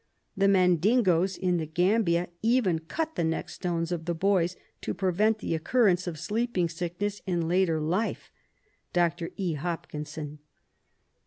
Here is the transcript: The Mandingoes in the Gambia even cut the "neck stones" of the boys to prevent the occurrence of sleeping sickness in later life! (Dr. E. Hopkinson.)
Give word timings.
The 0.35 0.47
Mandingoes 0.47 1.37
in 1.37 1.57
the 1.57 1.67
Gambia 1.67 2.29
even 2.41 2.79
cut 2.79 3.13
the 3.13 3.23
"neck 3.23 3.49
stones" 3.49 3.91
of 3.91 4.05
the 4.05 4.15
boys 4.15 4.55
to 4.81 4.95
prevent 4.95 5.37
the 5.37 5.53
occurrence 5.53 6.07
of 6.07 6.17
sleeping 6.17 6.69
sickness 6.69 7.21
in 7.27 7.47
later 7.47 7.79
life! 7.79 8.31
(Dr. 8.93 9.29
E. 9.37 9.53
Hopkinson.) 9.53 10.39